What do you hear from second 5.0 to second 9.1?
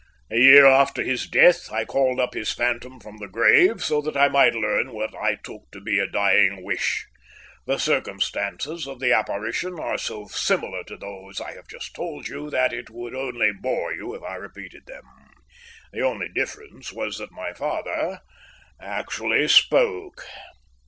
I took to be a dying wish. The circumstances of